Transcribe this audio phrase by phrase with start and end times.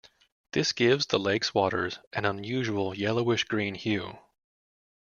[0.53, 4.17] This gives the lake's waters an unusual yellowish-green hue.